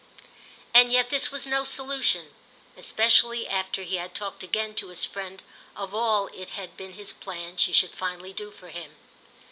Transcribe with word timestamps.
And 0.73 0.91
yet 0.91 1.11
this 1.11 1.29
was 1.31 1.45
no 1.45 1.63
solution, 1.63 2.33
especially 2.75 3.47
after 3.47 3.83
he 3.83 3.97
had 3.97 4.15
talked 4.15 4.41
again 4.41 4.73
to 4.81 4.87
his 4.87 5.05
friend 5.05 5.43
of 5.75 5.93
all 5.93 6.25
it 6.33 6.49
had 6.57 6.75
been 6.75 6.93
his 6.93 7.13
plan 7.13 7.55
she 7.57 7.71
should 7.71 7.93
finally 7.93 8.33
do 8.33 8.49
for 8.49 8.69
him. 8.69 8.95